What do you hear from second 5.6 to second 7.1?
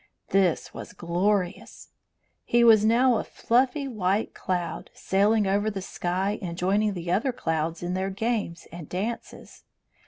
the sky and joining